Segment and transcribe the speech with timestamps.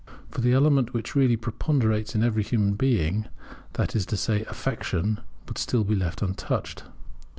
[0.31, 3.27] For the element which really preponderates in every human being,
[3.73, 6.85] that is to say, Affection, would still be left untouched.